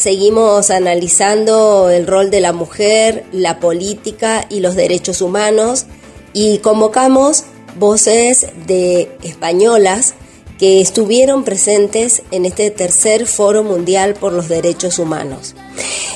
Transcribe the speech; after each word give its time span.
seguimos 0.00 0.70
analizando 0.70 1.90
el 1.90 2.06
rol 2.06 2.30
de 2.30 2.40
la 2.40 2.54
mujer, 2.54 3.26
la 3.32 3.60
política 3.60 4.46
y 4.48 4.60
los 4.60 4.74
derechos 4.74 5.20
humanos 5.20 5.84
y 6.32 6.56
convocamos 6.58 7.44
voces 7.76 8.46
de 8.66 9.14
españolas 9.22 10.14
que 10.58 10.80
estuvieron 10.80 11.44
presentes 11.44 12.22
en 12.30 12.46
este 12.46 12.70
tercer 12.70 13.26
Foro 13.26 13.62
Mundial 13.62 14.14
por 14.14 14.32
los 14.32 14.48
Derechos 14.48 14.98
Humanos. 14.98 15.54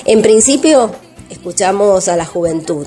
En 0.06 0.22
principio, 0.22 0.90
escuchamos 1.28 2.08
a 2.08 2.16
la 2.16 2.24
juventud. 2.24 2.86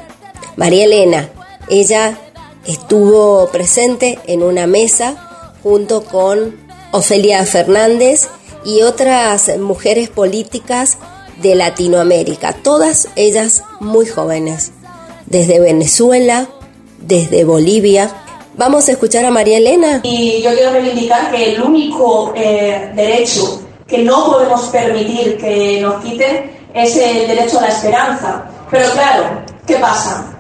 María 0.56 0.86
Elena, 0.86 1.30
ella 1.70 2.18
estuvo 2.66 3.48
presente 3.50 4.18
en 4.26 4.42
una 4.42 4.66
mesa 4.66 5.54
junto 5.62 6.04
con 6.04 6.58
Ofelia 6.92 7.46
Fernández 7.46 8.30
y 8.66 8.82
otras 8.82 9.58
mujeres 9.58 10.10
políticas 10.10 10.98
de 11.42 11.56
Latinoamérica, 11.56 12.54
todas 12.54 13.10
ellas 13.16 13.64
muy 13.80 14.08
jóvenes, 14.08 14.72
desde 15.26 15.60
Venezuela, 15.60 16.48
desde 17.00 17.44
Bolivia. 17.44 18.12
Vamos 18.56 18.90
a 18.90 18.94
escuchar 18.94 19.24
a 19.26 19.32
María 19.32 19.58
Elena. 19.58 20.02
Y 20.04 20.42
yo 20.42 20.52
quiero 20.54 20.72
reivindicar 20.72 21.32
que 21.32 21.54
el 21.54 21.62
único 21.62 22.34
eh, 22.36 22.92
derecho 22.96 23.62
que 23.88 24.00
no 24.00 24.26
podemos 24.26 24.62
permitir 24.66 25.38
que 25.38 25.80
nos 25.82 26.04
quiten 26.04 26.52
es 26.74 26.96
el 26.98 27.28
derecho 27.28 27.60
a 27.60 27.64
la 27.64 27.68
esperanza. 27.70 28.46
Pero 28.70 28.92
claro, 28.92 29.42
¿qué 29.66 29.76
pasa? 29.76 30.34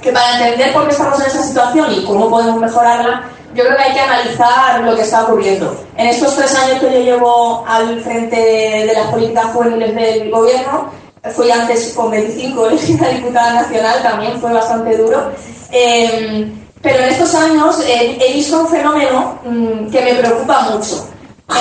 Que 0.00 0.12
para 0.12 0.38
entender 0.38 0.72
por 0.72 0.86
qué 0.86 0.92
estamos 0.92 1.20
en 1.20 1.26
esa 1.26 1.42
situación 1.42 1.92
y 1.92 2.04
cómo 2.04 2.30
podemos 2.30 2.60
mejorarla, 2.60 3.30
yo 3.56 3.64
creo 3.64 3.76
que 3.76 3.82
hay 3.82 3.94
que 3.94 4.00
analizar 4.00 4.80
lo 4.84 4.94
que 4.94 5.02
está 5.02 5.24
ocurriendo. 5.24 5.74
En 5.96 6.08
estos 6.08 6.36
tres 6.36 6.54
años 6.54 6.78
que 6.78 6.92
yo 6.92 7.00
llevo 7.00 7.64
al 7.66 8.00
frente 8.02 8.36
de, 8.36 8.92
las 8.92 9.06
políticas 9.06 9.46
juveniles 9.46 9.94
del 9.94 10.30
gobierno, 10.30 10.90
fui 11.34 11.50
antes 11.50 11.94
con 11.94 12.10
25 12.10 12.66
elegida 12.70 13.08
diputada 13.08 13.62
nacional, 13.62 14.02
también 14.02 14.38
fue 14.40 14.52
bastante 14.52 14.96
duro. 14.98 15.32
Em, 15.72 16.52
pero 16.82 17.02
en 17.02 17.08
estos 17.08 17.34
años 17.34 17.80
eh, 17.80 18.18
he 18.20 18.32
visto 18.34 18.60
un 18.60 18.68
fenómeno 18.68 19.38
mm, 19.44 19.90
que 19.90 20.02
me 20.02 20.14
preocupa 20.14 20.60
mucho. 20.70 21.08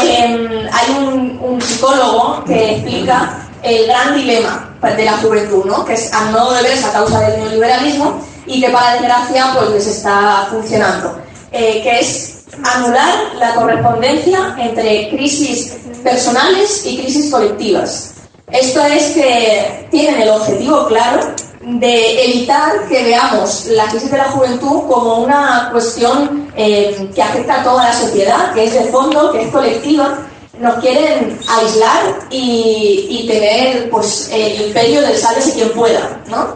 Em, 0.04 0.68
hay 0.72 1.40
un, 1.42 1.62
psicólogo 1.62 2.44
que 2.44 2.74
explica 2.74 3.48
el 3.64 3.88
gran 3.88 4.16
dilema 4.16 4.76
de 4.82 5.06
la 5.06 5.14
juventud, 5.14 5.64
¿no? 5.66 5.86
que 5.86 5.94
es 5.94 6.14
a 6.14 6.30
no 6.32 6.52
deberse 6.52 6.86
a 6.86 6.92
causa 6.92 7.22
del 7.22 7.40
neoliberalismo 7.40 8.20
y 8.46 8.60
que 8.60 8.70
para 8.70 8.94
desgracia 8.94 9.54
pues 9.56 9.70
les 9.72 9.88
está 9.88 10.48
funcionando. 10.52 11.25
Eh, 11.58 11.82
que 11.84 12.00
es 12.02 12.44
anular 12.66 13.34
la 13.40 13.56
correspondencia 13.56 14.58
entre 14.60 15.08
crisis 15.08 15.78
personales 16.04 16.86
y 16.86 16.98
crisis 16.98 17.32
colectivas. 17.32 18.14
Esto 18.52 18.84
es 18.84 19.12
que 19.12 19.88
tienen 19.90 20.24
el 20.24 20.30
objetivo 20.32 20.86
claro 20.88 21.34
de 21.62 22.26
evitar 22.26 22.90
que 22.90 23.04
veamos 23.04 23.68
la 23.68 23.86
crisis 23.86 24.12
de 24.12 24.18
la 24.18 24.32
juventud 24.32 24.82
como 24.90 25.24
una 25.24 25.70
cuestión 25.72 26.52
eh, 26.58 27.10
que 27.16 27.22
afecta 27.24 27.62
a 27.62 27.64
toda 27.64 27.86
la 27.86 27.94
sociedad, 27.94 28.54
que 28.54 28.66
es 28.66 28.74
de 28.74 28.92
fondo, 28.92 29.32
que 29.32 29.44
es 29.44 29.50
colectiva. 29.50 30.28
Nos 30.60 30.76
quieren 30.82 31.40
aislar 31.48 32.20
y, 32.32 33.26
tener 33.30 33.90
pues, 33.90 34.30
el 34.30 34.68
imperio 34.68 35.02
del 35.04 35.18
sálvese 35.18 35.54
quien 35.54 35.70
pueda. 35.70 36.22
¿no? 36.28 36.54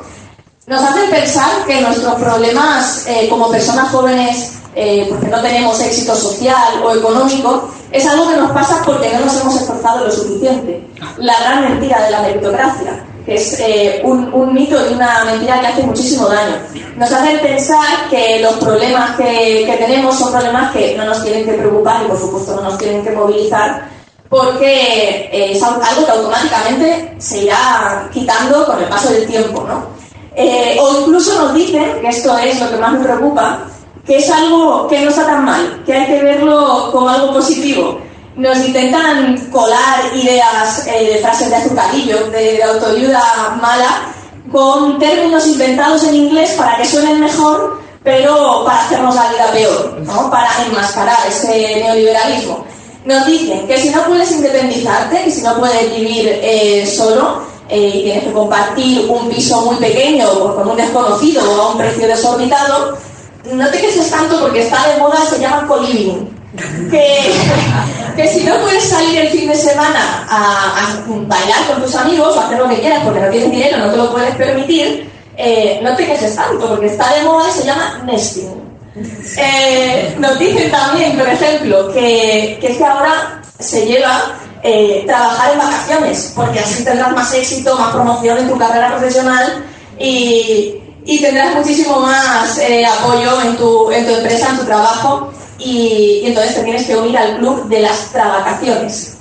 Nos 0.68 0.84
hacen 0.84 1.10
pensar 1.10 1.66
que 1.66 1.80
nuestros 1.80 2.16
problemas 2.16 3.08
eh, 3.08 3.28
como 3.30 3.50
personas 3.50 3.90
jóvenes 3.92 4.59
eh, 4.76 5.08
porque 5.10 5.28
no 5.28 5.42
tenemos 5.42 5.82
éxito 5.82 6.16
social 6.16 6.82
o 6.84 6.96
económico, 6.96 7.70
es 7.92 8.06
algo 8.06 8.30
que 8.30 8.38
nos 8.38 8.52
pasa 8.52 8.82
porque 8.86 9.12
no 9.14 9.26
nos 9.26 9.42
hemos 9.42 9.62
esforzado 9.62 10.06
lo 10.06 10.12
suficiente. 10.12 10.88
La 11.18 11.40
gran 11.40 11.62
mentira 11.64 12.06
de 12.06 12.12
la 12.12 12.22
meritocracia, 12.22 13.04
que 13.26 13.36
es 13.36 13.60
eh, 13.60 14.02
un, 14.04 14.54
mito 14.54 14.78
y 14.90 14.94
una 14.94 15.26
mentira 15.26 15.60
que 15.60 15.68
hace 15.68 15.84
muchísimo 15.84 16.28
daño. 16.28 16.58
Nos 16.98 17.12
hacen 17.12 17.40
pensar 17.40 18.10
que 18.12 18.40
los 18.42 18.54
problemas 18.56 19.16
que, 19.18 19.76
tenemos 19.80 20.20
son 20.20 20.32
problemas 20.32 20.72
que 20.72 20.96
no 20.96 21.06
nos 21.06 21.24
tienen 21.24 21.46
que 21.46 21.54
preocupar 21.54 22.04
y 22.04 22.08
por 22.08 22.20
supuesto 22.20 22.56
no 22.56 22.62
nos 22.62 22.78
tienen 22.78 23.04
que 23.04 23.12
movilizar 23.12 23.90
porque 24.30 25.30
eh, 25.32 25.54
es 25.54 25.64
algo 25.64 26.06
que 26.06 26.12
automáticamente 26.12 27.16
se 27.18 27.46
irá 27.46 28.08
quitando 28.14 28.64
con 28.68 28.78
el 28.78 28.88
paso 28.88 29.10
del 29.12 29.26
tiempo. 29.26 29.66
¿no? 29.68 29.98
o 30.80 31.00
incluso 31.02 31.38
nos 31.38 31.54
dicen, 31.54 32.00
que 32.00 32.08
esto 32.08 32.38
es 32.38 32.62
lo 32.62 32.70
que 32.70 32.78
más 32.78 32.94
me 32.94 33.00
preocupa, 33.00 33.69
que 34.10 34.18
es 34.18 34.28
algo 34.32 34.88
que 34.88 35.02
no 35.02 35.12
está 35.12 35.24
tan 35.24 35.46
mal, 35.46 35.84
que 35.86 35.94
hay 35.94 36.08
que 36.08 36.24
verlo 36.24 36.90
como 36.92 37.08
algo 37.10 37.32
positivo. 37.32 38.00
Nos 38.36 38.58
intentan 38.58 39.38
colar 39.52 40.00
ideas 40.16 40.88
eh, 40.88 41.14
de 41.14 41.20
frases 41.20 41.52
de 41.52 41.56
azucarillo, 41.58 42.32
de, 42.32 42.64
autoayuda 42.64 43.60
mala, 43.62 44.12
con 44.52 44.98
términos 44.98 45.46
inventados 45.46 46.06
en 46.06 46.16
inglés 46.16 46.56
para 46.58 46.78
que 46.78 46.86
suenen 46.86 47.20
mejor, 47.20 47.82
pero 48.04 48.64
para 48.66 48.80
hacernos 48.80 49.14
la 49.14 49.30
vida 49.30 49.52
peor, 49.52 50.00
¿no? 50.04 50.32
para 50.32 50.50
enmascarar 50.66 51.20
ese 51.28 51.76
neoliberalismo. 51.76 52.66
Nos 53.06 53.28
dicen 53.28 53.68
que 53.68 53.78
si 53.78 53.90
no 53.92 54.06
puedes 54.06 54.32
independizarte, 54.32 55.26
que 55.26 55.32
si 55.32 55.44
no 55.44 55.60
puedes 55.60 55.96
vivir 55.96 56.40
eh, 56.42 56.84
solo, 56.88 57.44
eh, 57.70 57.92
y 57.94 58.04
tienes 58.06 58.24
que 58.24 58.32
compartir 58.32 59.06
un 59.08 59.30
piso 59.30 59.62
muy 59.62 59.76
pequeño 59.76 60.56
con 60.56 60.68
un 60.68 60.76
desconocido 60.76 61.44
o 61.48 61.62
a 61.62 61.72
un 61.74 61.78
precio 61.78 62.08
desorbitado, 62.08 62.98
no 63.54 63.70
te 63.70 63.80
quejes 63.80 64.10
tanto 64.10 64.40
porque 64.40 64.62
está 64.62 64.88
de 64.88 64.98
moda, 64.98 65.18
se 65.26 65.40
llama 65.40 65.68
co-living. 65.68 66.28
Que, 66.90 67.32
que, 68.16 68.28
si 68.28 68.44
no 68.44 68.60
puedes 68.60 68.84
salir 68.84 69.20
el 69.20 69.30
fin 69.30 69.48
de 69.48 69.56
semana 69.56 70.26
a, 70.28 70.98
bailar 71.08 71.68
con 71.68 71.82
tus 71.84 71.96
amigos 71.96 72.36
o 72.36 72.40
hacer 72.40 72.58
lo 72.58 72.68
que 72.68 72.80
quieras 72.80 73.02
porque 73.04 73.20
no 73.20 73.30
tienes 73.30 73.52
dinero, 73.52 73.78
no 73.78 73.92
te 73.92 73.98
lo 73.98 74.12
puedes 74.12 74.36
permitir, 74.36 75.10
eh, 75.38 75.80
no 75.84 75.96
te 75.96 76.08
quejes 76.08 76.36
tanto 76.36 76.68
porque 76.68 76.88
está 76.88 77.14
de 77.14 77.24
moda 77.24 77.48
y 77.50 77.52
se 77.52 77.66
llama 77.66 78.02
nesting. 78.06 78.70
Eh, 79.38 80.16
nos 80.18 80.40
dicen 80.40 80.72
también, 80.72 81.18
por 81.18 81.30
ejemplo, 81.30 81.94
que, 81.94 82.58
que 82.60 82.72
es 82.72 82.78
que 82.78 82.86
ahora 82.86 83.42
se 83.60 83.86
lleva 83.86 84.34
eh, 84.64 85.04
trabajar 85.06 85.54
en 85.54 85.60
vacaciones 85.60 86.34
porque 86.36 86.60
así 86.60 86.84
tendrás 86.84 87.14
más 87.14 87.34
éxito, 87.34 87.78
más 87.78 87.94
promoción 87.94 88.38
en 88.40 88.50
tu 88.50 88.58
carrera 88.58 88.90
profesional 88.90 89.64
y, 89.98 90.79
y 91.10 91.20
tendrás 91.20 91.56
muchísimo 91.56 92.02
más 92.02 92.60
eh, 92.60 92.86
apoyo 92.86 93.42
en 93.42 93.58
tu, 93.58 93.90
en 93.90 94.06
tu, 94.06 94.14
empresa, 94.14 94.50
en 94.52 94.60
tu 94.60 94.66
trabajo 94.66 95.32
y, 95.58 96.22
entonces 96.24 96.54
te 96.54 96.62
tienes 96.62 96.86
que 96.86 96.96
unir 96.96 97.18
al 97.18 97.38
club 97.38 97.68
de 97.68 97.80
las 97.80 98.12
trabacaciones. 98.12 99.18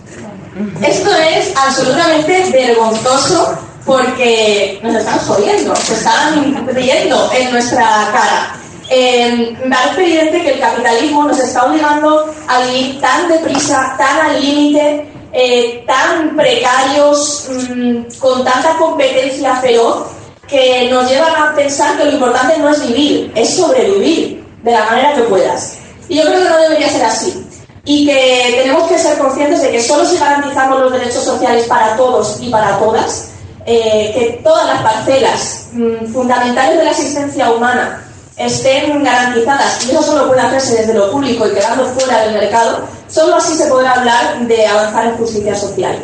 Esto 0.83 1.11
es 1.15 1.57
absolutamente 1.57 2.51
vergonzoso 2.53 3.57
porque 3.87 4.79
nos 4.83 4.97
están 4.97 5.19
jodiendo, 5.21 5.75
se 5.77 5.95
están 5.95 6.67
riendo 6.75 7.31
en 7.33 7.53
nuestra 7.53 7.85
cara. 8.13 8.55
Eh, 8.91 9.57
me 9.65 9.75
parece 9.75 10.03
evidente 10.03 10.43
que 10.43 10.51
el 10.53 10.61
capitalismo 10.61 11.25
nos 11.25 11.39
está 11.39 11.65
obligando 11.65 12.35
a 12.49 12.61
vivir 12.65 13.01
tan 13.01 13.29
deprisa, 13.29 13.95
tan 13.97 14.27
al 14.27 14.43
límite, 14.43 15.09
eh, 15.33 15.85
tan 15.87 16.37
precarios, 16.37 17.49
mm, 17.49 18.19
con 18.19 18.45
tanta 18.45 18.77
competencia 18.77 19.57
feroz, 19.57 20.18
que 20.49 20.89
nos 20.91 21.09
llevan 21.11 21.35
a 21.37 21.55
pensar 21.55 21.97
que 21.99 22.05
lo 22.07 22.13
importante 22.13 22.59
no 22.59 22.71
es 22.71 22.87
vivir, 22.87 23.33
es 23.35 23.55
sobrevivir 23.55 24.45
de 24.63 24.73
la 24.73 24.85
manera 24.85 25.15
que 25.15 25.23
puedas. 25.23 25.79
Y 26.09 26.17
yo 26.17 26.25
creo 26.25 26.43
que 26.43 26.49
no 26.49 26.59
debería 26.59 26.89
ser 26.89 27.05
así. 27.05 27.45
Y 27.85 28.07
que 28.07 28.61
tenemos 28.63 28.89
que 28.89 28.99
ser 28.99 29.19
conscientes 29.19 29.63
de 29.63 29.71
que 29.71 29.83
solo 29.83 30.05
si 30.05 30.19
garantizamos 30.19 30.81
los 30.81 30.93
derechos 30.93 31.25
sociales 31.25 31.67
para 31.67 31.97
todos 31.97 32.39
y 32.41 32.51
para 32.51 32.79
todas, 32.79 33.31
eh, 33.67 34.13
que 34.15 34.41
todas 34.43 34.67
las 34.67 34.83
parcelas 34.83 35.69
mm, 35.73 36.13
fundamentales 36.13 36.79
de 36.79 36.85
la 36.85 36.91
existencia 36.91 37.51
humana 37.51 38.05
estén 38.37 39.03
garantizadas, 39.03 39.85
y 39.85 39.91
eso 39.91 40.03
solo 40.03 40.29
puede 40.29 40.41
hacerse 40.41 40.77
desde 40.77 40.95
lo 40.95 41.11
público 41.11 41.47
y 41.47 41.53
quedando 41.53 41.85
fuera 41.87 42.23
del 42.23 42.35
mercado, 42.35 42.87
solo 43.09 43.37
así 43.37 43.55
se 43.55 43.67
podrá 43.67 43.93
hablar 43.93 44.47
de 44.47 44.67
avanzar 44.67 45.07
en 45.07 45.17
justicia 45.17 45.57
social. 45.57 45.99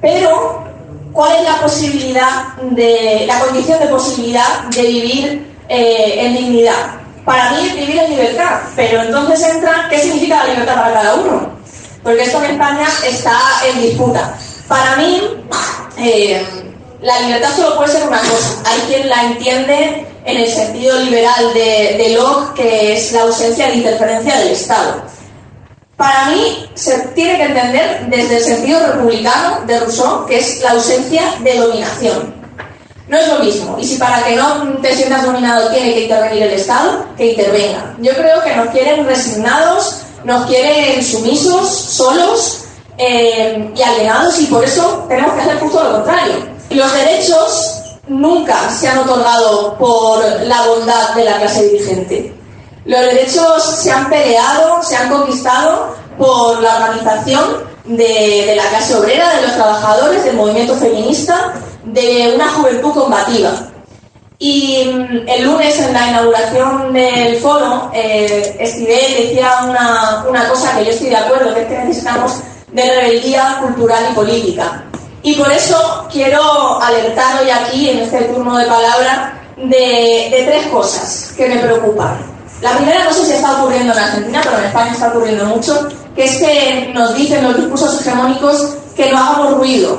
Pero 0.00 0.61
cuál 1.12 1.36
es 1.36 1.42
la 1.44 1.60
posibilidad 1.60 2.54
de, 2.62 3.24
la 3.26 3.40
condición 3.40 3.78
de 3.78 3.86
posibilidad 3.86 4.64
de 4.74 4.82
vivir 4.82 5.54
eh, 5.68 6.14
en 6.18 6.34
dignidad. 6.36 7.00
Para 7.24 7.52
mí 7.52 7.68
vivir 7.70 7.98
en 7.98 8.10
libertad, 8.10 8.60
pero 8.74 9.02
entonces 9.02 9.42
entra, 9.48 9.86
¿qué 9.88 9.98
significa 9.98 10.38
la 10.38 10.52
libertad 10.52 10.74
para 10.74 10.92
cada 10.92 11.14
uno? 11.14 11.52
Porque 12.02 12.24
esto 12.24 12.42
en 12.42 12.50
España 12.52 12.86
está 13.06 13.38
en 13.68 13.82
disputa. 13.82 14.34
Para 14.66 14.96
mí, 14.96 15.22
eh, 15.98 16.44
la 17.00 17.20
libertad 17.20 17.50
solo 17.54 17.76
puede 17.76 17.92
ser 17.92 18.08
una 18.08 18.18
cosa. 18.18 18.62
Hay 18.66 18.80
quien 18.88 19.08
la 19.08 19.22
entiende 19.22 20.06
en 20.24 20.36
el 20.36 20.50
sentido 20.50 20.98
liberal 21.00 21.54
de 21.54 22.12
Locke, 22.16 22.54
que 22.54 22.94
es 22.94 23.12
la 23.12 23.22
ausencia 23.22 23.68
de 23.68 23.74
interferencia 23.76 24.38
del 24.38 24.48
Estado. 24.48 25.02
Para 26.02 26.30
mí 26.30 26.68
se 26.74 26.98
tiene 27.14 27.36
que 27.36 27.44
entender 27.44 28.06
desde 28.08 28.38
el 28.38 28.42
sentido 28.42 28.80
republicano 28.88 29.60
de 29.68 29.78
Rousseau, 29.78 30.26
que 30.26 30.36
es 30.40 30.60
la 30.60 30.72
ausencia 30.72 31.22
de 31.44 31.56
dominación. 31.56 32.34
No 33.06 33.18
es 33.18 33.28
lo 33.28 33.38
mismo. 33.38 33.76
Y 33.78 33.84
si 33.84 33.98
para 33.98 34.24
que 34.24 34.34
no 34.34 34.78
te 34.82 34.96
sientas 34.96 35.24
dominado 35.24 35.70
tiene 35.70 35.94
que 35.94 36.02
intervenir 36.02 36.42
el 36.42 36.54
Estado, 36.54 37.06
que 37.16 37.26
intervenga. 37.26 37.94
Yo 38.00 38.14
creo 38.14 38.42
que 38.42 38.56
nos 38.56 38.70
quieren 38.70 39.06
resignados, 39.06 40.00
nos 40.24 40.44
quieren 40.46 41.04
sumisos, 41.04 41.68
solos, 41.70 42.64
eh, 42.98 43.70
y 43.72 43.80
alienados 43.80 44.40
y 44.40 44.46
por 44.46 44.64
eso 44.64 45.06
tenemos 45.08 45.34
que 45.34 45.40
hacer 45.42 45.60
justo 45.60 45.84
lo 45.84 45.92
contrario. 45.92 46.34
Los 46.70 46.92
derechos 46.94 47.80
nunca 48.08 48.72
se 48.72 48.88
han 48.88 48.98
otorgado 48.98 49.78
por 49.78 50.18
la 50.46 50.62
bondad 50.66 51.14
de 51.14 51.24
la 51.26 51.38
clase 51.38 51.62
dirigente. 51.68 52.41
Los 52.84 53.00
derechos 53.00 53.62
se 53.62 53.92
han 53.92 54.08
peleado, 54.08 54.82
se 54.82 54.96
han 54.96 55.08
conquistado 55.08 55.94
por 56.18 56.60
la 56.60 56.76
organización 56.76 57.72
de, 57.84 58.54
la 58.56 58.68
clase 58.68 58.96
obrera, 58.96 59.36
de 59.36 59.42
los 59.42 59.54
trabajadores, 59.54 60.24
del 60.24 60.36
movimiento 60.36 60.74
feminista, 60.74 61.54
de 61.84 62.32
una 62.34 62.48
juventud 62.48 62.92
combativa. 62.92 63.50
Y 64.38 64.84
mm, 64.84 65.28
el 65.28 65.44
lunes, 65.44 65.78
en 65.78 65.92
la 65.92 66.08
inauguración 66.08 66.92
del 66.92 67.36
foro, 67.36 67.90
eh, 67.94 68.56
decía 68.58 69.60
una, 69.68 70.24
una 70.28 70.48
cosa 70.48 70.76
que 70.76 70.86
yo 70.86 70.90
estoy 70.90 71.10
de 71.10 71.16
acuerdo, 71.16 71.54
que 71.54 71.62
es 71.62 71.68
que 71.68 71.78
necesitamos 71.78 72.40
de 72.72 72.82
rebeldía 72.82 73.58
cultural 73.62 74.08
y 74.10 74.14
política. 74.14 74.84
Y 75.22 75.34
por 75.34 75.52
eso 75.52 76.08
quiero 76.10 76.82
alertar 76.82 77.42
hoy 77.42 77.50
aquí, 77.50 77.90
en 77.90 77.98
este 78.00 78.22
turno 78.22 78.56
de 78.58 78.64
palabra, 78.64 79.40
de, 79.56 80.28
de 80.32 80.44
tres 80.48 80.66
cosas 80.66 81.32
que 81.36 81.48
me 81.48 81.58
preocupan. 81.58 82.31
La 82.62 82.76
primera, 82.76 83.04
no 83.04 83.12
sé 83.12 83.26
si 83.26 83.32
está 83.32 83.60
ocurriendo 83.60 83.92
en 83.92 83.98
Argentina, 83.98 84.40
pero 84.44 84.58
en 84.58 84.64
España 84.64 84.92
está 84.92 85.08
ocurriendo 85.08 85.44
mucho, 85.46 85.88
que 86.14 86.24
es 86.24 86.36
que 86.36 86.92
nos 86.94 87.12
dicen 87.16 87.42
los 87.42 87.56
discursos 87.56 88.00
hegemónicos 88.00 88.76
que 88.94 89.10
no 89.10 89.18
hagamos 89.18 89.54
ruido, 89.54 89.98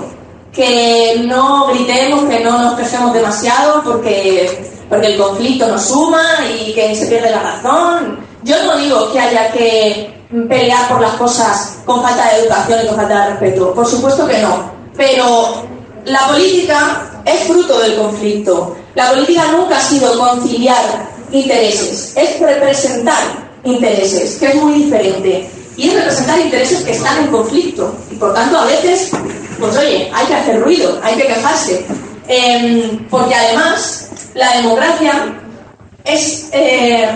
que 0.54 1.22
no 1.26 1.68
gritemos, 1.68 2.24
que 2.30 2.40
no 2.40 2.58
nos 2.60 2.80
quejemos 2.80 3.14
demasiado 3.14 3.84
porque, 3.84 4.72
porque 4.88 5.08
el 5.08 5.18
conflicto 5.18 5.68
nos 5.68 5.82
suma 5.84 6.24
y 6.58 6.74
que 6.74 6.96
se 6.96 7.08
pierde 7.08 7.32
la 7.32 7.42
razón. 7.42 8.20
Yo 8.44 8.64
no 8.64 8.78
digo 8.78 9.12
que 9.12 9.20
haya 9.20 9.52
que 9.52 10.24
pelear 10.48 10.88
por 10.88 11.02
las 11.02 11.14
cosas 11.16 11.80
con 11.86 12.02
falta 12.02 12.30
de 12.30 12.44
educación 12.44 12.80
y 12.82 12.88
con 12.88 12.96
falta 12.96 13.24
de 13.26 13.30
respeto, 13.32 13.74
por 13.74 13.86
supuesto 13.86 14.26
que 14.26 14.40
no, 14.40 14.72
pero 14.96 15.66
la 16.06 16.28
política 16.28 17.22
es 17.26 17.42
fruto 17.42 17.80
del 17.80 17.96
conflicto. 17.98 18.78
La 18.96 19.10
política 19.10 19.52
nunca 19.52 19.78
ha 19.78 19.82
sido 19.82 20.18
conciliar 20.18 21.13
intereses, 21.34 22.14
es 22.16 22.40
representar 22.40 23.24
intereses, 23.64 24.38
que 24.40 24.48
es 24.48 24.56
muy 24.56 24.74
diferente 24.74 25.50
y 25.76 25.90
es 25.90 25.96
representar 25.96 26.40
intereses 26.40 26.82
que 26.84 26.92
están 26.92 27.24
en 27.24 27.28
conflicto. 27.28 27.94
Y 28.12 28.16
por 28.16 28.34
tanto, 28.34 28.58
a 28.58 28.66
veces, 28.66 29.12
pues 29.60 29.76
oye, 29.76 30.10
hay 30.14 30.26
que 30.28 30.36
hacer 30.36 30.62
ruido, 30.62 31.00
hay 31.04 31.16
que 31.16 31.28
quejarse. 31.28 31.86
Em, 32.28 33.08
porque 33.10 33.34
además, 33.36 34.10
la 34.36 34.58
democracia 34.58 35.36
es 36.06 36.50
eh, 36.52 37.10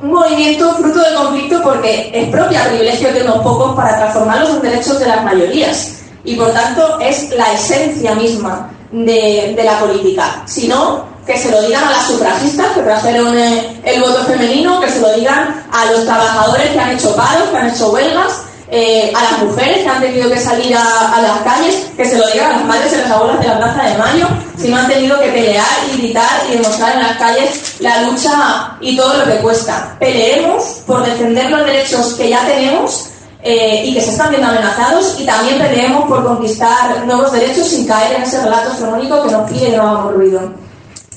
un 0.00 0.12
movimiento 0.12 0.74
fruto 0.76 1.00
del 1.00 1.14
conflicto 1.14 1.62
porque 1.62 2.10
es 2.14 2.28
propia 2.28 2.64
privilegio 2.68 3.12
de 3.12 3.22
unos 3.22 3.38
pocos 3.42 3.74
para 3.74 3.96
transformar 3.96 4.40
los 4.40 4.62
derechos 4.62 5.00
de 5.00 5.06
las 5.06 5.24
mayorías. 5.24 5.98
Y 6.24 6.36
por 6.36 6.52
tanto, 6.52 7.00
es 7.00 7.30
la 7.30 7.52
esencia 7.52 8.14
misma 8.14 8.70
de, 8.92 9.60
la 9.64 9.78
política. 9.80 10.42
Si 10.46 10.68
no, 10.68 11.06
que 11.26 11.36
se 11.36 11.50
lo 11.50 11.62
digan 11.62 11.84
a 11.84 11.90
las 11.92 12.06
sufragistas 12.06 12.72
que 12.72 12.82
trajeron 12.82 13.36
eh, 13.36 13.80
el 13.84 14.00
voto 14.00 14.24
femenino, 14.24 14.80
que 14.80 14.90
se 14.90 15.00
lo 15.00 15.12
digan 15.14 15.64
a 15.72 15.92
los 15.92 16.04
trabajadores 16.04 16.70
que 16.70 16.78
han 16.78 16.90
hecho 16.90 17.16
paros, 17.16 17.48
que 17.50 17.56
han 17.56 17.70
hecho 17.70 17.90
huelgas, 17.90 18.42
eh, 18.74 19.12
a 19.14 19.22
las 19.22 19.42
mujeres 19.42 19.82
que 19.82 19.88
han 19.88 20.00
tenido 20.00 20.30
que 20.30 20.38
salir 20.38 20.74
a, 20.74 21.20
las 21.20 21.42
calles, 21.42 21.90
que 21.94 22.06
se 22.06 22.16
lo 22.16 22.26
digan 22.28 22.52
a 22.52 22.56
las 22.56 22.64
madres 22.64 22.92
y 22.94 22.96
las 22.96 23.10
abuelas 23.10 23.40
de 23.40 23.48
la 23.48 23.58
Plaza 23.58 23.82
de 23.82 23.98
Mayo, 23.98 24.28
si 24.56 24.68
no 24.68 24.78
han 24.78 24.88
tenido 24.88 25.20
que 25.20 25.28
pelear 25.28 25.66
y 25.92 25.98
gritar 25.98 26.42
y 26.48 26.52
demostrar 26.56 26.94
en 26.94 27.02
las 27.02 27.18
calles 27.18 27.80
la 27.80 28.02
lucha 28.02 28.78
y 28.80 28.96
todo 28.96 29.18
lo 29.18 29.24
que 29.26 29.38
cuesta. 29.40 29.94
Peleemos 29.98 30.64
por 30.86 31.04
defender 31.04 31.50
los 31.50 31.66
derechos 31.66 32.14
que 32.14 32.30
ya 32.30 32.46
tenemos 32.46 33.11
eh, 33.42 33.82
y 33.86 33.94
que 33.94 34.00
se 34.00 34.10
están 34.10 34.30
viendo 34.30 34.48
amenazados 34.48 35.16
y 35.18 35.26
también 35.26 35.58
peleemos 35.58 36.08
por 36.08 36.24
conquistar 36.24 37.04
nuevos 37.06 37.32
derechos 37.32 37.66
sin 37.66 37.86
caer 37.86 38.16
en 38.16 38.22
ese 38.22 38.40
relato 38.40 38.72
hegemónico 38.72 39.22
que 39.24 39.32
nos 39.32 39.50
pide 39.50 39.68
y 39.68 39.72
no 39.72 39.82
hagamos 39.82 40.14
ruido. 40.14 40.52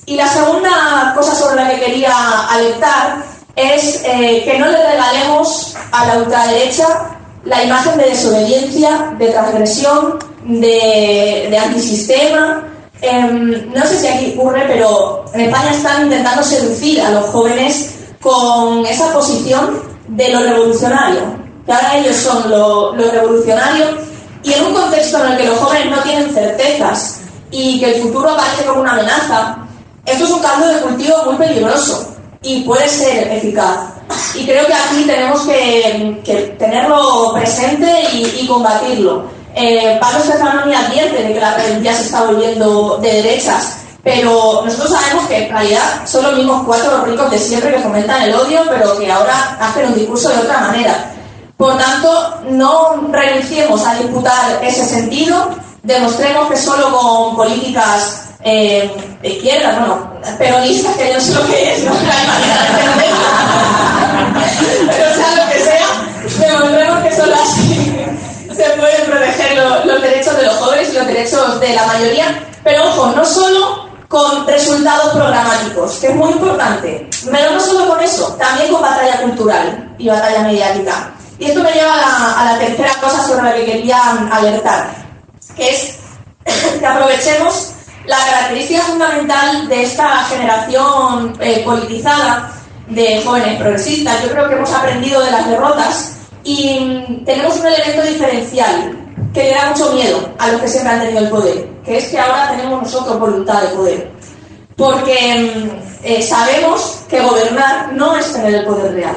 Y 0.08 0.16
la 0.16 0.28
segunda 0.28 1.14
cosa 1.16 1.36
sobre 1.36 1.56
la 1.56 1.70
que 1.70 1.80
quería 1.80 2.14
alertar 2.50 3.24
es 3.56 4.04
eh, 4.06 4.44
que 4.44 4.60
no 4.60 4.68
le 4.68 4.78
regalemos 4.78 5.76
a 5.92 6.06
la 6.06 6.18
ultraderecha 6.18 7.16
la 7.46 7.64
imagen 7.64 7.98
de 7.98 8.06
desobediencia, 8.06 9.14
de 9.18 9.28
transgresión, 9.28 10.20
de, 10.46 11.58
antisistema. 11.64 12.64
Em, 13.02 13.72
no 13.74 13.86
sé 13.86 14.00
si 14.00 14.08
aquí 14.08 14.36
ocurre, 14.36 14.66
pero 14.68 15.26
en 15.34 15.42
España 15.42 15.72
están 15.72 16.04
intentando 16.04 16.44
seducir 16.44 17.02
a 17.02 17.12
los 17.12 17.26
jóvenes 17.28 17.96
con 18.20 18.86
esa 18.86 19.14
posición 19.14 19.80
de 20.08 20.30
lo 20.30 20.40
revolucionario, 20.40 21.45
que 21.66 21.74
ahora 21.74 21.98
ellos 21.98 22.16
son 22.16 22.50
lo, 22.50 22.96
lo 22.96 23.12
revolucionario, 23.12 23.86
y 24.46 24.54
en 24.54 24.64
un 24.64 24.74
contexto 24.74 25.24
en 25.24 25.32
el 25.32 25.38
que 25.38 25.48
los 25.48 25.58
jóvenes 25.58 25.90
no 25.90 26.04
tienen 26.04 26.32
certezas 26.32 27.22
y 27.50 27.80
que 27.80 27.96
el 27.96 28.02
futuro 28.04 28.30
aparece 28.30 28.66
como 28.66 28.82
una 28.82 28.92
amenaza, 28.92 29.58
esto 30.06 30.24
es 30.24 30.30
un 30.30 30.40
caldo 30.40 30.68
de 30.68 30.82
cultivo 30.82 31.24
muy 31.26 31.36
peligroso 31.36 32.16
y 32.44 32.62
puede 32.62 32.88
ser 32.88 33.28
eficaz. 33.32 33.96
Y 34.36 34.46
creo 34.46 34.68
que 34.68 34.74
aquí 34.74 35.04
tenemos 35.08 35.42
que, 35.42 36.56
tenerlo 36.60 37.34
presente 37.34 37.92
y, 38.14 38.46
combatirlo. 38.46 39.24
Eh, 39.56 39.98
Pablo 40.00 40.20
Stefanoni 40.20 40.76
advierte 40.76 41.24
de 41.24 41.34
que 41.34 41.40
la 41.40 41.58
ya 41.82 41.96
se 41.96 42.04
está 42.04 42.26
volviendo 42.26 43.00
de 43.02 43.14
derechas, 43.24 43.78
pero 44.04 44.62
nosotros 44.64 44.92
sabemos 44.92 45.26
que 45.28 45.46
en 45.46 45.50
realidad 45.50 46.06
son 46.06 46.24
los 46.24 46.36
mismos 46.36 46.64
cuatro 46.68 47.04
ricos 47.04 47.32
de 47.32 47.40
siempre 47.40 47.74
que 47.74 47.80
fomentan 47.80 48.22
el 48.24 48.36
odio, 48.36 48.62
pero 48.70 48.96
que 49.00 49.12
ahora 49.12 49.58
hacen 49.60 49.88
un 49.88 49.96
discurso 49.96 50.30
de 50.30 50.38
otra 50.40 50.60
manera. 50.60 51.15
Por 51.58 51.78
tanto, 51.78 52.42
no 52.50 53.08
renunciemos 53.12 53.86
a 53.86 53.96
disputar 53.96 54.62
ese 54.62 54.86
sentido, 54.86 55.50
demostremos 55.84 56.50
que 56.50 56.58
solo 56.58 56.92
con 56.92 57.36
políticas 57.36 58.30
eh, 58.44 58.92
de 59.22 59.30
izquierda, 59.30 59.80
bueno, 59.80 60.12
peronistas, 60.38 60.96
que 60.98 61.14
no 61.14 61.20
sé 61.20 61.34
lo 61.34 61.48
que 61.48 61.74
es, 61.74 61.84
no. 61.84 61.92
Pero 64.88 65.16
sea 65.16 65.36
lo 65.36 65.52
que 65.52 65.60
sea, 65.60 65.88
demostremos 66.40 67.04
que 67.04 67.16
solo 67.16 67.36
así 67.36 68.06
se 68.56 68.64
pueden 68.78 69.06
proteger 69.06 69.58
los 69.86 70.02
derechos 70.02 70.38
de 70.38 70.44
los 70.44 70.56
jóvenes 70.56 70.90
y 70.90 70.94
los 70.94 71.08
derechos 71.08 71.60
de 71.60 71.76
la 71.76 71.86
mayoría. 71.86 72.44
Pero 72.64 72.88
ojo, 72.90 73.08
no 73.16 73.26
solo 73.26 73.90
con 74.08 74.48
resultados 74.48 75.14
programáticos, 75.14 75.98
que 76.00 76.08
es 76.08 76.16
muy 76.16 76.32
importante, 76.32 77.10
pero 77.30 77.52
no 77.52 77.60
solo 77.60 77.88
con 77.90 78.02
eso, 78.02 78.34
también 78.40 78.72
con 78.72 78.82
batalla 78.82 79.22
cultural 79.22 79.94
y 79.98 80.08
batalla 80.08 80.42
mediática. 80.42 81.15
Y 81.40 81.46
esto 81.46 81.62
me 81.64 81.72
lleva 81.72 81.94
a 82.40 82.46
la, 82.46 82.60
tercera 82.60 82.94
cosa 83.02 83.22
sobre 83.26 83.44
la 83.44 83.56
que 83.56 83.66
quería 83.66 84.00
alertar, 84.32 84.90
que 85.56 85.70
es 85.70 85.98
que 86.80 86.86
aprovechemos 86.86 87.74
la 88.06 88.18
característica 88.18 88.82
fundamental 88.82 89.68
de 89.68 89.84
esta 89.84 90.24
generación 90.26 91.34
eh, 91.40 91.62
politizada 91.66 92.52
de 92.88 93.22
jóvenes 93.24 93.60
progresistas, 93.60 94.24
yo 94.24 94.30
creo 94.30 94.48
que 94.48 94.56
hemos 94.56 94.72
aprendido 94.72 95.22
de 95.22 95.32
las 95.32 95.50
derrotas 95.50 96.16
y 96.44 96.80
mm, 96.80 97.26
tenemos 97.26 97.58
un 97.58 97.66
elemento 97.66 98.04
diferencial 98.04 99.06
que 99.34 99.44
le 99.44 99.52
da 99.52 99.72
mucho 99.72 99.92
miedo 99.94 100.30
a 100.38 100.52
los 100.52 100.62
que 100.62 100.68
siempre 100.68 100.94
han 100.94 101.02
tenido 101.02 101.20
el 101.20 101.30
poder, 101.30 101.68
que 101.84 101.98
es 101.98 102.06
que 102.10 102.20
ahora 102.20 102.52
tenemos 102.52 102.84
nosotros 102.84 103.20
voluntad 103.20 103.62
de 103.64 103.68
poder. 103.70 104.12
Porque 104.78 105.56
mm, 105.56 106.06
eh, 106.06 106.22
sabemos 106.22 107.00
que 107.10 107.22
gobernar 107.22 107.94
no 107.94 108.16
es 108.16 108.32
tener 108.32 108.56
el 108.56 108.66
poder 108.66 108.94
real. 108.94 109.16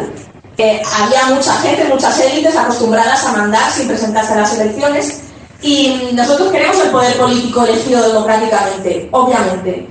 Había 0.58 1.26
mucha 1.26 1.52
gente, 1.60 1.84
muchas 1.84 2.18
élites 2.20 2.56
acostumbradas 2.56 3.24
a 3.24 3.32
mandar 3.32 3.70
sin 3.70 3.86
presentarse 3.86 4.32
a 4.32 4.38
las 4.38 4.58
elecciones 4.58 5.20
y 5.62 6.10
nosotros 6.12 6.50
queremos 6.50 6.78
el 6.84 6.90
poder 6.90 7.16
político 7.16 7.64
elegido 7.64 8.08
democráticamente, 8.08 9.08
obviamente. 9.12 9.88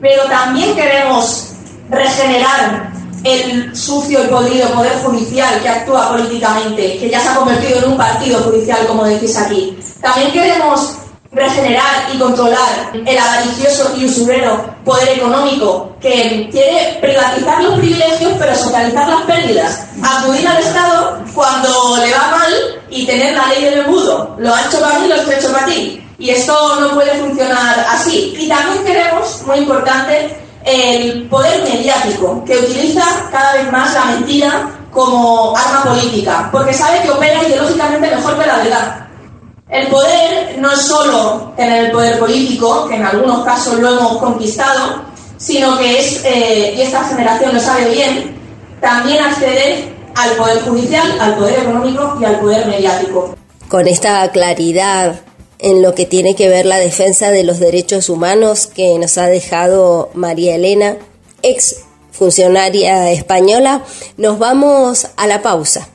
Pero 0.00 0.24
también 0.24 0.74
queremos 0.74 1.52
regenerar 1.90 2.92
el 3.24 3.76
sucio 3.76 4.24
y 4.24 4.28
podrido 4.28 4.68
poder 4.70 4.92
judicial 5.02 5.60
que 5.60 5.68
actúa 5.68 6.10
políticamente, 6.10 6.98
que 6.98 7.10
ya 7.10 7.20
se 7.20 7.28
ha 7.28 7.34
convertido 7.34 7.78
en 7.78 7.92
un 7.92 7.96
partido 7.96 8.40
judicial, 8.42 8.86
como 8.86 9.04
decís 9.04 9.36
aquí. 9.36 9.76
También 10.00 10.32
queremos 10.32 10.98
regenerar 11.30 12.08
y 12.12 12.18
controlar 12.18 12.90
el 12.94 13.18
avaricioso 13.18 13.94
y 13.96 14.06
usurero 14.06 14.74
poder 14.84 15.10
económico 15.10 15.94
que 16.00 16.48
quiere 16.50 16.98
privatizar 17.00 17.62
los 17.62 17.78
privilegios 17.78 18.32
pero 18.38 18.54
socializar 18.54 19.08
las 19.08 19.22
pérdidas, 19.22 19.86
acudir 20.02 20.48
al 20.48 20.56
Estado 20.58 21.22
cuando 21.34 21.98
le 21.98 22.12
va 22.12 22.30
mal 22.30 22.54
y 22.88 23.04
tener 23.04 23.36
la 23.36 23.46
ley 23.48 23.64
del 23.64 23.80
embudo. 23.80 24.34
Lo 24.38 24.54
han 24.54 24.66
hecho 24.66 24.80
para 24.80 24.98
mí, 25.00 25.08
lo 25.08 25.14
he 25.16 25.38
hecho 25.38 25.52
para 25.52 25.66
ti. 25.66 26.04
Y 26.18 26.30
esto 26.30 26.80
no 26.80 26.94
puede 26.94 27.14
funcionar 27.18 27.86
así. 27.90 28.34
Y 28.38 28.48
también 28.48 28.84
queremos, 28.84 29.42
muy 29.46 29.58
importante, 29.58 30.36
el 30.64 31.28
poder 31.28 31.62
mediático, 31.62 32.44
que 32.44 32.56
utiliza 32.56 33.02
cada 33.30 33.54
vez 33.54 33.70
más 33.70 33.94
la 33.94 34.04
mentira 34.06 34.70
como 34.90 35.56
arma 35.56 35.84
política, 35.84 36.48
porque 36.50 36.72
sabe 36.74 37.02
que 37.02 37.10
opera 37.10 37.42
ideológicamente 37.44 38.14
mejor 38.14 38.38
que 38.38 38.46
la 38.46 38.56
verdad. 38.56 39.07
El 39.70 39.88
poder 39.88 40.58
no 40.58 40.72
es 40.72 40.80
solo 40.80 41.52
tener 41.56 41.86
el 41.86 41.90
poder 41.92 42.18
político, 42.18 42.88
que 42.88 42.96
en 42.96 43.04
algunos 43.04 43.44
casos 43.44 43.74
lo 43.74 43.90
hemos 43.90 44.16
conquistado, 44.18 45.02
sino 45.36 45.76
que 45.76 45.98
es, 45.98 46.24
eh, 46.24 46.74
y 46.76 46.80
esta 46.80 47.04
generación 47.04 47.54
lo 47.54 47.60
sabe 47.60 47.90
bien, 47.90 48.34
también 48.80 49.22
acceder 49.22 49.94
al 50.14 50.30
poder 50.36 50.62
judicial, 50.62 51.20
al 51.20 51.36
poder 51.36 51.60
económico 51.60 52.16
y 52.20 52.24
al 52.24 52.40
poder 52.40 52.66
mediático. 52.66 53.34
con 53.68 53.86
esta 53.86 54.30
claridad 54.32 55.20
en 55.58 55.82
lo 55.82 55.94
que 55.94 56.06
tiene 56.06 56.34
que 56.34 56.48
ver 56.48 56.64
la 56.64 56.78
defensa 56.78 57.30
de 57.30 57.44
los 57.44 57.58
derechos 57.58 58.08
humanos 58.08 58.66
que 58.66 58.98
nos 58.98 59.18
ha 59.18 59.26
dejado 59.26 60.08
María 60.14 60.54
Elena, 60.54 60.96
ex 61.42 61.82
funcionaria 62.10 63.10
española, 63.10 63.82
nos 64.16 64.38
vamos 64.38 65.08
a 65.16 65.26
la 65.26 65.42
pausa 65.42 65.88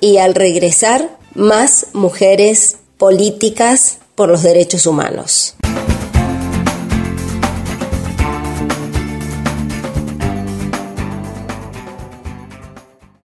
y 0.00 0.16
al 0.16 0.34
regresar 0.34 1.10
más 1.34 1.88
mujeres 1.92 2.78
políticas 2.98 3.98
por 4.14 4.28
los 4.28 4.42
derechos 4.42 4.86
humanos. 4.86 5.54